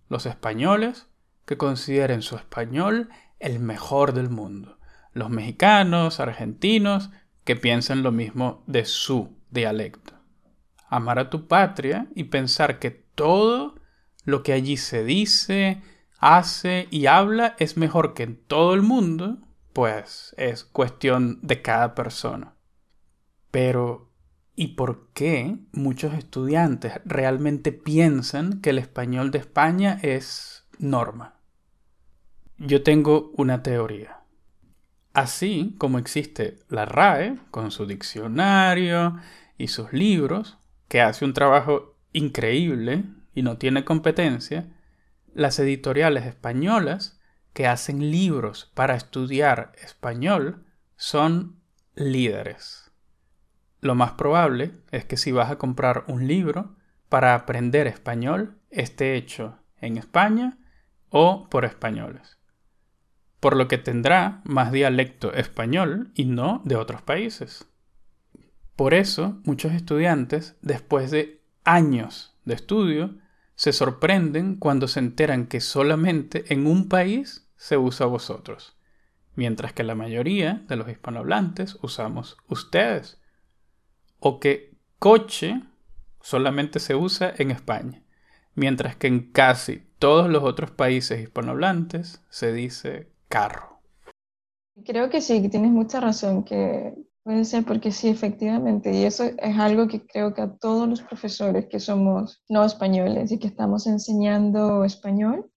los 0.09 0.26
españoles 0.26 1.06
que 1.44 1.56
consideren 1.56 2.23
su 2.23 2.37
español 2.37 3.09
el 3.40 3.59
mejor 3.59 4.12
del 4.12 4.30
mundo, 4.30 4.78
los 5.12 5.30
mexicanos, 5.30 6.21
argentinos, 6.21 7.11
que 7.44 7.56
piensen 7.56 8.02
lo 8.02 8.12
mismo 8.12 8.62
de 8.66 8.85
su 8.85 9.37
dialecto. 9.50 10.14
Amar 10.88 11.18
a 11.18 11.30
tu 11.30 11.47
patria 11.47 12.06
y 12.14 12.25
pensar 12.25 12.78
que 12.78 12.90
todo 12.90 13.75
lo 14.25 14.42
que 14.42 14.52
allí 14.52 14.76
se 14.76 15.04
dice, 15.04 15.83
hace 16.25 16.88
y 16.90 17.04
habla 17.04 17.54
es 17.59 17.76
mejor 17.76 18.14
que 18.14 18.23
en 18.23 18.37
todo 18.37 18.73
el 18.73 18.81
mundo, 18.81 19.38
pues 19.75 20.35
es 20.38 20.64
cuestión 20.64 21.38
de 21.43 21.61
cada 21.61 21.95
persona. 21.95 22.54
Pero, 23.50 24.11
¿y 24.57 24.69
por 24.69 25.11
qué 25.12 25.59
muchos 25.73 26.14
estudiantes 26.14 26.95
realmente 27.04 27.73
piensan 27.73 28.62
que 28.62 28.71
el 28.71 28.78
español 28.78 29.31
de 29.33 29.38
España 29.38 29.99
es 30.02 30.66
norma? 30.78 31.35
Yo 32.57 32.83
tengo 32.83 33.31
una 33.37 33.62
teoría. 33.62 34.21
Así 35.12 35.75
como 35.76 35.99
existe 35.99 36.59
la 36.71 36.87
RAE, 36.87 37.37
con 37.51 37.70
su 37.70 37.85
diccionario 37.85 39.18
y 39.59 39.68
sus 39.68 39.92
libros, 39.92 40.57
que 40.88 41.03
hace 41.03 41.27
un 41.27 41.35
trabajo 41.35 41.99
increíble 42.14 43.05
y 43.35 43.42
no 43.42 43.59
tiene 43.59 43.85
competencia, 43.85 44.70
las 45.35 45.59
editoriales 45.59 46.27
españolas 46.27 47.20
que 47.53 47.66
hacen 47.66 48.11
libros 48.11 48.70
para 48.75 48.94
estudiar 48.94 49.73
español 49.83 50.64
son 50.97 51.61
líderes. 51.94 52.90
Lo 53.81 53.94
más 53.94 54.12
probable 54.12 54.73
es 54.90 55.05
que 55.05 55.16
si 55.16 55.31
vas 55.31 55.51
a 55.51 55.59
comprar 55.59 56.05
un 56.09 56.27
libro 56.27 56.77
para 57.09 57.35
aprender 57.35 57.87
español, 57.87 58.59
esté 58.70 59.14
hecho 59.14 59.59
en 59.81 59.99
España 59.99 60.59
o 61.11 61.49
por 61.51 61.64
españoles. 61.64 62.38
Por 63.40 63.57
lo 63.57 63.68
que 63.68 63.77
tendrá 63.77 64.40
más 64.44 64.73
dialecto 64.73 65.33
español 65.35 66.11
y 66.14 66.25
no 66.25 66.62
de 66.64 66.77
otros 66.77 67.03
países. 67.03 67.68
Por 68.75 68.94
eso, 68.94 69.40
muchos 69.44 69.73
estudiantes, 69.73 70.57
después 70.62 71.11
de 71.11 71.42
años 71.62 72.35
de 72.44 72.55
estudio, 72.55 73.18
se 73.55 73.73
sorprenden 73.73 74.57
cuando 74.57 74.88
se 74.88 75.01
enteran 75.01 75.47
que 75.47 75.61
solamente 75.61 76.53
en 76.53 76.67
un 76.67 76.88
país 76.88 77.49
se 77.57 77.77
usa 77.77 78.07
vosotros, 78.07 78.77
mientras 79.35 79.73
que 79.73 79.85
la 79.85 79.95
mayoría 79.95 80.64
de 80.69 80.77
los 80.77 80.88
hispanohablantes 80.88 81.79
usamos 81.83 82.37
ustedes, 82.49 83.21
o 84.19 84.40
que 84.40 84.77
coche 84.99 85.62
solamente 86.21 86.81
se 86.81 86.95
usa 86.95 87.33
en 87.37 87.51
España, 87.51 88.03
mientras 88.55 88.97
que 88.97 89.07
en 89.07 89.31
casi 89.33 89.85
todos 89.99 90.29
los 90.29 90.43
otros 90.43 90.71
países 90.71 91.21
hispanohablantes 91.21 92.23
se 92.29 92.53
dice 92.53 93.12
carro. 93.29 93.81
Creo 94.85 95.09
que 95.09 95.21
sí, 95.21 95.49
tienes 95.49 95.71
mucha 95.71 96.01
razón, 96.01 96.45
que 96.45 96.95
Puede 97.25 97.47
ser 97.47 97.65
porque 97.65 97.91
sí, 97.91 98.09
efectivamente, 98.09 98.93
y 98.93 99.05
eso 99.05 99.25
es 99.25 99.59
algo 99.59 99.89
que 99.89 100.07
creo 100.07 100.35
que 100.35 100.43
a 100.43 100.57
todos 100.57 100.87
los 100.87 101.01
profesores 101.01 101.67
que 101.71 101.81
somos 101.81 102.43
no 102.51 102.63
españoles 102.63 103.33
y 103.33 103.39
que 103.39 103.47
estamos 103.47 103.87
enseñando 103.87 104.85
español, 104.85 105.51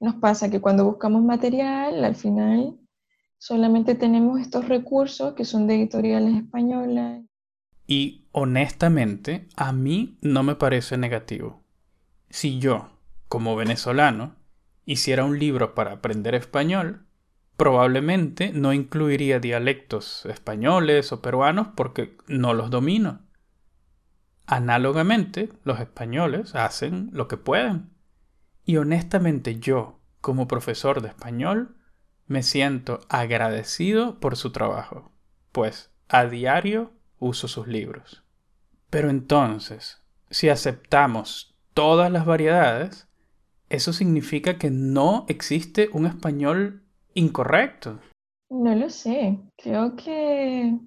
nos 0.00 0.16
pasa 0.16 0.50
que 0.50 0.60
cuando 0.60 0.84
buscamos 0.84 1.22
material, 1.22 2.04
al 2.04 2.16
final 2.16 2.76
solamente 3.38 3.94
tenemos 3.94 4.40
estos 4.40 4.68
recursos 4.68 5.34
que 5.34 5.44
son 5.44 5.68
de 5.68 5.76
editoriales 5.76 6.34
españolas. 6.34 7.22
Y 7.86 8.26
honestamente, 8.32 9.46
a 9.54 9.72
mí 9.72 10.18
no 10.22 10.42
me 10.42 10.56
parece 10.56 10.96
negativo. 10.96 11.62
Si 12.30 12.58
yo, 12.58 12.98
como 13.28 13.54
venezolano, 13.54 14.34
hiciera 14.86 15.24
un 15.24 15.38
libro 15.38 15.76
para 15.76 15.92
aprender 15.92 16.34
español, 16.34 17.06
probablemente 17.62 18.52
no 18.52 18.72
incluiría 18.72 19.38
dialectos 19.38 20.26
españoles 20.26 21.12
o 21.12 21.22
peruanos 21.22 21.68
porque 21.76 22.16
no 22.26 22.54
los 22.54 22.70
domino. 22.70 23.20
Análogamente, 24.46 25.48
los 25.62 25.78
españoles 25.78 26.56
hacen 26.56 27.10
lo 27.12 27.28
que 27.28 27.36
pueden. 27.36 27.90
Y 28.64 28.78
honestamente 28.78 29.60
yo, 29.60 30.00
como 30.20 30.48
profesor 30.48 31.02
de 31.02 31.10
español, 31.10 31.76
me 32.26 32.42
siento 32.42 32.98
agradecido 33.08 34.18
por 34.18 34.34
su 34.34 34.50
trabajo, 34.50 35.12
pues 35.52 35.92
a 36.08 36.24
diario 36.24 36.90
uso 37.20 37.46
sus 37.46 37.68
libros. 37.68 38.24
Pero 38.90 39.08
entonces, 39.08 40.02
si 40.30 40.48
aceptamos 40.48 41.54
todas 41.74 42.10
las 42.10 42.26
variedades, 42.26 43.06
eso 43.68 43.92
significa 43.92 44.58
que 44.58 44.72
no 44.72 45.26
existe 45.28 45.90
un 45.92 46.06
español 46.06 46.81
incorrecto. 47.14 48.00
No 48.50 48.74
lo 48.74 48.90
sé. 48.90 49.38
Creo 49.56 49.96
que 49.96 50.78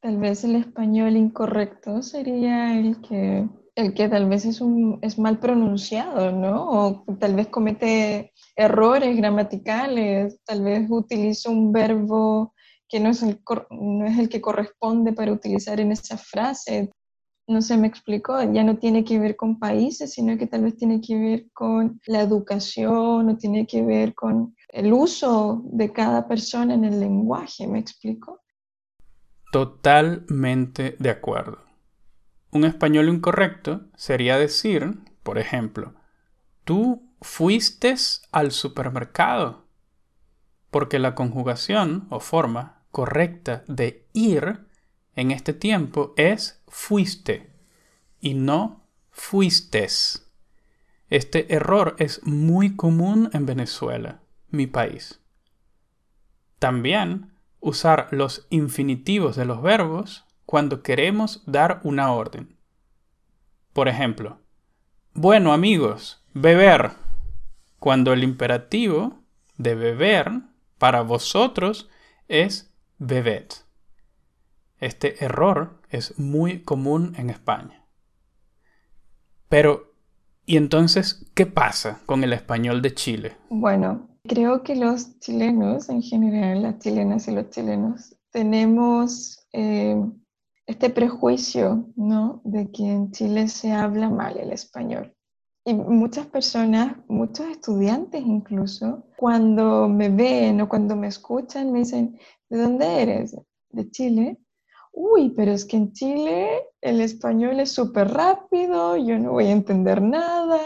tal 0.00 0.18
vez 0.18 0.44
el 0.44 0.56
español 0.56 1.16
incorrecto 1.16 2.02
sería 2.02 2.78
el 2.78 3.00
que, 3.00 3.48
el 3.76 3.94
que 3.94 4.08
tal 4.08 4.28
vez 4.28 4.44
es, 4.44 4.60
un, 4.60 4.98
es 5.02 5.18
mal 5.18 5.38
pronunciado, 5.38 6.32
¿no? 6.32 6.70
O 6.70 7.04
tal 7.18 7.34
vez 7.36 7.48
comete 7.48 8.32
errores 8.56 9.16
gramaticales, 9.16 10.40
tal 10.44 10.64
vez 10.64 10.86
utiliza 10.90 11.50
un 11.50 11.72
verbo 11.72 12.54
que 12.88 13.00
no 13.00 13.10
es 13.10 13.22
el, 13.22 13.40
no 13.70 14.04
es 14.04 14.18
el 14.18 14.28
que 14.28 14.40
corresponde 14.40 15.12
para 15.12 15.32
utilizar 15.32 15.80
en 15.80 15.92
esa 15.92 16.18
frase 16.18 16.90
no 17.52 17.62
se 17.62 17.76
me 17.76 17.86
explicó, 17.86 18.42
ya 18.52 18.64
no 18.64 18.78
tiene 18.78 19.04
que 19.04 19.18
ver 19.18 19.36
con 19.36 19.58
países, 19.58 20.12
sino 20.12 20.36
que 20.38 20.46
tal 20.46 20.62
vez 20.62 20.76
tiene 20.76 21.00
que 21.00 21.18
ver 21.18 21.46
con 21.52 22.00
la 22.06 22.20
educación 22.20 23.28
o 23.28 23.36
tiene 23.36 23.66
que 23.66 23.82
ver 23.82 24.14
con 24.14 24.56
el 24.68 24.92
uso 24.92 25.62
de 25.66 25.92
cada 25.92 26.26
persona 26.26 26.74
en 26.74 26.84
el 26.84 26.98
lenguaje, 26.98 27.66
¿me 27.66 27.78
explico? 27.78 28.40
Totalmente 29.52 30.96
de 30.98 31.10
acuerdo. 31.10 31.58
Un 32.50 32.64
español 32.64 33.08
incorrecto 33.08 33.82
sería 33.96 34.38
decir, 34.38 34.98
por 35.22 35.38
ejemplo, 35.38 35.94
tú 36.64 37.02
fuiste 37.20 37.94
al 38.30 38.50
supermercado, 38.50 39.66
porque 40.70 40.98
la 40.98 41.14
conjugación 41.14 42.06
o 42.10 42.20
forma 42.20 42.82
correcta 42.90 43.64
de 43.68 44.06
ir 44.12 44.66
en 45.14 45.30
este 45.30 45.52
tiempo 45.52 46.14
es 46.16 46.62
fuiste 46.68 47.50
y 48.20 48.34
no 48.34 48.86
fuistes. 49.10 50.26
Este 51.08 51.54
error 51.54 51.94
es 51.98 52.24
muy 52.24 52.76
común 52.76 53.28
en 53.32 53.44
Venezuela, 53.44 54.22
mi 54.48 54.66
país. 54.66 55.20
También 56.58 57.32
usar 57.60 58.08
los 58.10 58.46
infinitivos 58.50 59.36
de 59.36 59.44
los 59.44 59.62
verbos 59.62 60.24
cuando 60.46 60.82
queremos 60.82 61.42
dar 61.46 61.80
una 61.84 62.12
orden. 62.12 62.56
Por 63.72 63.88
ejemplo, 63.88 64.38
bueno 65.14 65.52
amigos, 65.52 66.24
beber. 66.34 66.92
Cuando 67.78 68.12
el 68.12 68.22
imperativo 68.22 69.18
de 69.56 69.74
beber 69.74 70.30
para 70.78 71.02
vosotros 71.02 71.88
es 72.28 72.72
bebed. 72.98 73.46
Este 74.82 75.24
error 75.24 75.78
es 75.90 76.18
muy 76.18 76.64
común 76.64 77.14
en 77.16 77.30
España. 77.30 77.86
Pero, 79.48 79.94
¿y 80.44 80.56
entonces 80.56 81.30
qué 81.36 81.46
pasa 81.46 82.00
con 82.04 82.24
el 82.24 82.32
español 82.32 82.82
de 82.82 82.92
Chile? 82.92 83.36
Bueno, 83.48 84.08
creo 84.24 84.64
que 84.64 84.74
los 84.74 85.20
chilenos, 85.20 85.88
en 85.88 86.02
general, 86.02 86.64
las 86.64 86.80
chilenas 86.80 87.28
y 87.28 87.30
los 87.30 87.48
chilenos, 87.50 88.16
tenemos 88.32 89.46
eh, 89.52 90.04
este 90.66 90.90
prejuicio, 90.90 91.86
¿no? 91.94 92.40
De 92.42 92.72
que 92.72 92.82
en 92.82 93.12
Chile 93.12 93.46
se 93.46 93.70
habla 93.70 94.10
mal 94.10 94.36
el 94.36 94.50
español. 94.50 95.14
Y 95.64 95.74
muchas 95.74 96.26
personas, 96.26 96.96
muchos 97.06 97.46
estudiantes 97.46 98.20
incluso, 98.26 99.06
cuando 99.16 99.88
me 99.88 100.08
ven 100.08 100.60
o 100.60 100.68
cuando 100.68 100.96
me 100.96 101.06
escuchan, 101.06 101.70
me 101.70 101.78
dicen, 101.78 102.18
¿de 102.50 102.58
dónde 102.58 103.02
eres? 103.02 103.36
¿De 103.70 103.88
Chile? 103.88 104.40
Uy, 105.04 105.30
pero 105.30 105.50
es 105.50 105.64
que 105.64 105.76
en 105.76 105.92
Chile 105.92 106.62
el 106.80 107.00
español 107.00 107.58
es 107.58 107.72
súper 107.72 108.06
rápido, 108.06 108.96
yo 108.96 109.18
no 109.18 109.32
voy 109.32 109.46
a 109.46 109.50
entender 109.50 110.00
nada. 110.00 110.60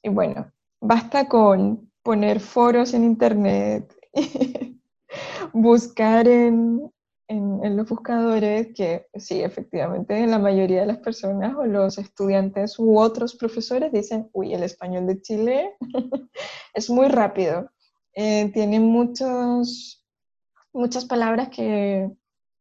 Y 0.00 0.10
bueno, 0.10 0.52
basta 0.80 1.28
con 1.28 1.90
poner 2.00 2.38
foros 2.38 2.94
en 2.94 3.02
internet, 3.02 3.92
buscar 5.52 6.28
en, 6.28 6.88
en, 7.26 7.76
los 7.76 7.88
buscadores 7.88 8.68
que 8.76 9.08
sí, 9.16 9.42
efectivamente, 9.42 10.24
la 10.24 10.38
mayoría 10.38 10.82
de 10.82 10.86
las 10.86 10.98
personas 10.98 11.56
o 11.56 11.64
los 11.64 11.98
estudiantes 11.98 12.78
u 12.78 12.96
otros 12.96 13.34
profesores 13.34 13.90
dicen, 13.90 14.30
uy, 14.32 14.54
el 14.54 14.62
español 14.62 15.08
de 15.08 15.20
Chile 15.20 15.76
es 16.74 16.88
muy 16.88 17.08
rápido, 17.08 17.68
eh, 18.14 18.52
tiene 18.54 18.78
muchos, 18.78 20.06
muchas 20.72 21.06
palabras 21.06 21.48
que, 21.48 22.08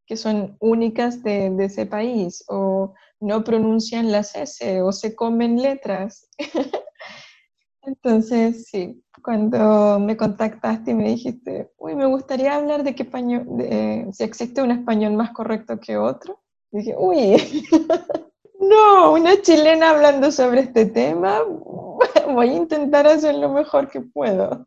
que 0.09 0.17
son 0.17 0.57
únicas 0.59 1.21
de, 1.21 1.51
de, 1.51 1.65
ese 1.65 1.85
país 1.85 2.43
o 2.47 2.95
no 3.19 3.43
pronuncian 3.43 4.11
las 4.11 4.35
S 4.35 4.81
o 4.81 4.91
se 4.91 5.15
comen 5.15 5.61
letras. 5.61 6.27
Entonces, 7.83 8.65
sí, 8.65 9.03
cuando 9.21 9.99
me 9.99 10.17
contactaste 10.17 10.91
y 10.91 10.93
me 10.95 11.09
dijiste, 11.09 11.71
uy, 11.77 11.93
me 11.93 12.07
gustaría 12.07 12.55
hablar 12.55 12.83
de 12.83 12.95
qué 12.95 13.03
español, 13.03 13.45
de, 13.51 14.07
si 14.11 14.23
existe 14.23 14.63
un 14.63 14.71
español 14.71 15.13
más 15.13 15.29
correcto 15.31 15.79
que 15.79 15.95
otro, 15.95 16.39
dije, 16.71 16.95
uy, 16.97 17.37
no, 18.59 19.13
una 19.13 19.39
chilena 19.43 19.91
hablando 19.91 20.31
sobre 20.31 20.61
este 20.61 20.87
tema, 20.87 21.41
voy 22.33 22.49
a 22.49 22.55
intentar 22.55 23.05
hacer 23.05 23.35
lo 23.35 23.49
mejor 23.49 23.89
que 23.89 24.01
puedo. 24.01 24.65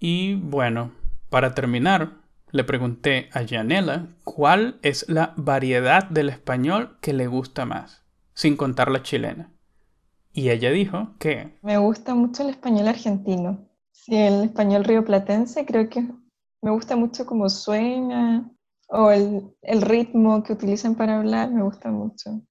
Y 0.00 0.34
bueno, 0.34 0.90
para 1.30 1.54
terminar, 1.54 2.10
le 2.50 2.64
pregunté 2.64 3.28
a 3.32 3.46
Janela 3.46 4.08
cuál 4.24 4.78
es 4.82 5.08
la 5.08 5.34
variedad 5.36 6.04
del 6.08 6.28
español 6.30 6.98
que 7.00 7.12
le 7.12 7.26
gusta 7.26 7.64
más, 7.64 8.02
sin 8.34 8.56
contar 8.56 8.90
la 8.90 9.02
chilena. 9.02 9.52
Y 10.32 10.50
ella 10.50 10.70
dijo 10.70 11.14
que... 11.18 11.58
Me 11.62 11.78
gusta 11.78 12.14
mucho 12.14 12.42
el 12.42 12.50
español 12.50 12.88
argentino. 12.88 13.68
Sí, 13.90 14.16
el 14.16 14.44
español 14.44 14.84
rioplatense 14.84 15.66
creo 15.66 15.88
que 15.88 16.06
me 16.62 16.70
gusta 16.70 16.96
mucho 16.96 17.26
cómo 17.26 17.48
suena 17.48 18.50
o 18.88 19.10
el, 19.10 19.54
el 19.62 19.82
ritmo 19.82 20.42
que 20.42 20.52
utilizan 20.52 20.94
para 20.94 21.18
hablar, 21.18 21.50
me 21.50 21.62
gusta 21.62 21.90
mucho. 21.90 22.42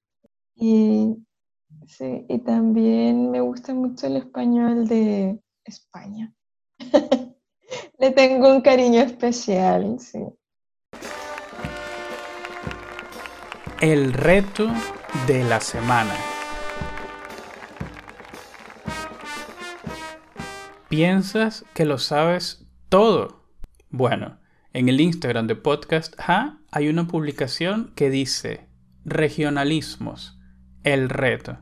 Y, 0.55 1.17
sí, 1.87 2.25
y 2.29 2.39
también 2.39 3.31
me 3.31 3.41
gusta 3.41 3.73
mucho 3.73 4.07
el 4.07 4.17
español 4.17 4.87
de 4.87 5.39
España. 5.65 6.33
Le 7.99 8.11
tengo 8.11 8.49
un 8.49 8.61
cariño 8.61 9.01
especial, 9.01 9.99
sí. 9.99 10.19
El 13.81 14.13
reto 14.13 14.67
de 15.27 15.43
la 15.43 15.59
semana. 15.59 16.15
¿Piensas 20.89 21.65
que 21.73 21.85
lo 21.85 21.97
sabes 21.97 22.65
todo? 22.89 23.43
Bueno, 23.89 24.39
en 24.73 24.89
el 24.89 25.01
Instagram 25.01 25.47
de 25.47 25.55
Podcast 25.55 26.15
Ha 26.19 26.59
hay 26.71 26.87
una 26.87 27.07
publicación 27.07 27.93
que 27.95 28.09
dice 28.09 28.67
Regionalismos, 29.05 30.39
el 30.83 31.09
reto. 31.09 31.59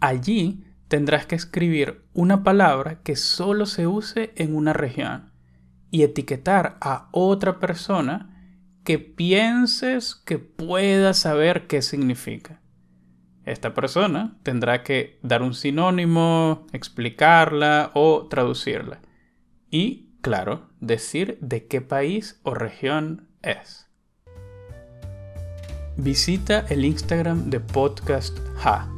Allí 0.00 0.64
tendrás 0.94 1.26
que 1.26 1.34
escribir 1.34 2.04
una 2.12 2.44
palabra 2.44 3.02
que 3.02 3.16
solo 3.16 3.66
se 3.66 3.88
use 3.88 4.32
en 4.36 4.54
una 4.54 4.72
región 4.72 5.32
y 5.90 6.04
etiquetar 6.04 6.78
a 6.80 7.08
otra 7.10 7.58
persona 7.58 8.62
que 8.84 9.00
pienses 9.00 10.14
que 10.14 10.38
pueda 10.38 11.12
saber 11.12 11.66
qué 11.66 11.82
significa. 11.82 12.60
Esta 13.44 13.74
persona 13.74 14.38
tendrá 14.44 14.84
que 14.84 15.18
dar 15.20 15.42
un 15.42 15.54
sinónimo, 15.54 16.64
explicarla 16.72 17.90
o 17.94 18.28
traducirla. 18.28 19.00
Y, 19.72 20.12
claro, 20.20 20.68
decir 20.78 21.38
de 21.40 21.66
qué 21.66 21.80
país 21.80 22.38
o 22.44 22.54
región 22.54 23.26
es. 23.42 23.88
Visita 25.96 26.64
el 26.68 26.84
Instagram 26.84 27.50
de 27.50 27.58
Podcast 27.58 28.38
Ha 28.64 28.93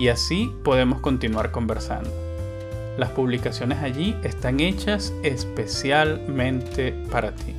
y 0.00 0.08
así 0.08 0.52
podemos 0.64 0.98
continuar 1.00 1.52
conversando. 1.52 2.10
Las 2.98 3.10
publicaciones 3.10 3.78
allí 3.78 4.16
están 4.24 4.58
hechas 4.58 5.12
especialmente 5.22 6.92
para 7.12 7.36
ti. 7.36 7.54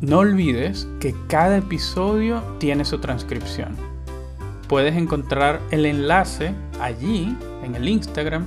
No 0.00 0.18
olvides 0.18 0.88
que 0.98 1.14
cada 1.28 1.58
episodio 1.58 2.42
tiene 2.58 2.84
su 2.84 2.98
transcripción 2.98 3.76
Puedes 4.68 4.96
encontrar 4.96 5.60
el 5.70 5.86
enlace 5.86 6.52
allí, 6.80 7.36
en 7.62 7.76
el 7.76 7.88
Instagram, 7.88 8.44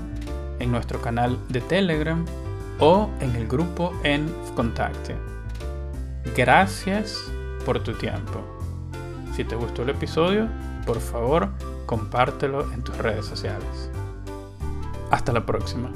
en 0.60 0.70
nuestro 0.70 1.02
canal 1.02 1.38
de 1.48 1.62
Telegram 1.62 2.26
o 2.80 3.10
en 3.22 3.36
el 3.38 3.48
grupo 3.48 3.94
en 4.04 4.30
Contacte. 4.54 5.16
Gracias 6.36 7.32
por 7.66 7.82
tu 7.84 7.94
tiempo. 7.94 8.42
Si 9.34 9.46
te 9.46 9.56
gustó 9.56 9.84
el 9.84 9.92
episodio, 9.92 10.50
por 10.86 11.00
favor, 11.00 11.50
compártelo 11.90 12.72
en 12.72 12.84
tus 12.84 12.96
redes 13.00 13.26
sociales. 13.26 13.90
Hasta 15.10 15.34
la 15.34 15.44
próxima. 15.44 15.90